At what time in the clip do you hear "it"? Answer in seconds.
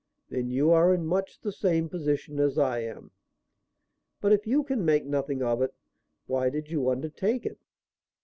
5.61-5.75, 7.45-7.59